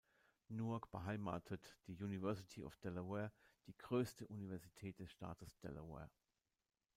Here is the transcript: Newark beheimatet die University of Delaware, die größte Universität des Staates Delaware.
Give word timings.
Newark 0.49 0.89
beheimatet 0.89 1.77
die 1.85 1.93
University 1.95 2.63
of 2.63 2.75
Delaware, 2.79 3.31
die 3.67 3.77
größte 3.77 4.25
Universität 4.25 4.97
des 4.99 5.11
Staates 5.11 5.59
Delaware. 5.59 6.09